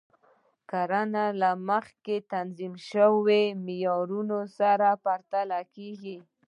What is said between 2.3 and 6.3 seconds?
تنظیم شوو معیارونو سره پرتله کیږي.